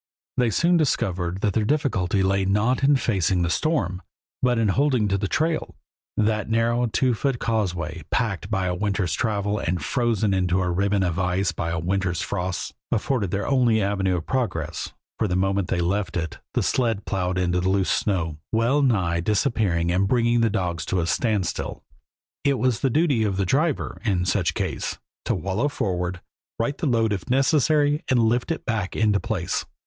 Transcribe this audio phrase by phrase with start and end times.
[0.35, 4.01] They soon discovered that their difficulty lay not in facing the storm,
[4.41, 5.75] but in holding to the trail.
[6.17, 11.03] That narrow, two foot causeway, packed by a winter's travel and frozen into a ribbon
[11.03, 15.67] of ice by a winter's frosts, afforded their only avenue of progress, for the moment
[15.67, 20.41] they left it the sled plowed into the loose snow, well nigh disappearing and bringing
[20.41, 21.83] the dogs to a standstill.
[22.43, 26.21] It was the duty of the driver, in such case, to wallow forward,
[26.57, 29.63] right the load if necessary, and lift it back into place.